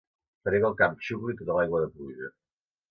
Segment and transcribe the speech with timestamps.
[0.47, 2.37] Faré que el camp xucli tota l'aigua de pluja.